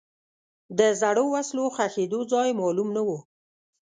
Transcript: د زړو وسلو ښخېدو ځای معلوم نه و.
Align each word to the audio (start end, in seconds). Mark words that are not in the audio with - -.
د 0.77 0.79
زړو 1.01 1.25
وسلو 1.35 1.65
ښخېدو 1.75 2.19
ځای 2.31 2.49
معلوم 2.59 2.89
نه 2.95 3.01
و. 3.07 3.09